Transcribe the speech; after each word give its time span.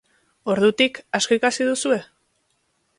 Ordutik 0.53 0.97
asko 1.19 1.39
ikasi 1.39 1.71
duzue? 1.71 2.03